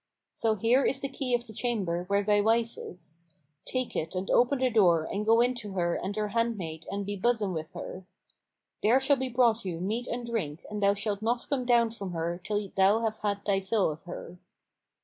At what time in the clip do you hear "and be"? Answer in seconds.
6.89-7.15